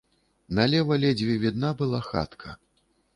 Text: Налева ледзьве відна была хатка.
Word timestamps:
Налева 0.59 0.95
ледзьве 1.03 1.35
відна 1.43 1.71
была 1.83 1.99
хатка. 2.09 2.55